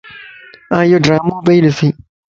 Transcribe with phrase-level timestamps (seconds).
[0.75, 1.93] آن ايوڊرامو پيئي ڏسين